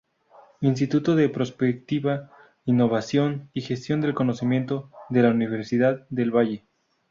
Instituto 0.61 1.15
de 1.15 1.29
Prospectiva, 1.29 2.31
Innovación 2.65 3.51
y 3.53 3.61
Gestión 3.61 4.01
del 4.01 4.15
Conocimiento 4.15 4.89
de 5.09 5.27
a 5.27 5.29
Universidad 5.29 6.07
del 6.09 6.35
Valle. 6.35 6.65